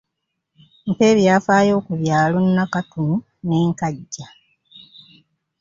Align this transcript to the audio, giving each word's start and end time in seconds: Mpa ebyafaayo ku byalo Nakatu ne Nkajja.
Mpa 0.89 1.03
ebyafaayo 1.11 1.75
ku 1.85 1.93
byalo 2.01 2.37
Nakatu 2.55 3.05
ne 3.47 3.57
Nkajja. 3.69 4.27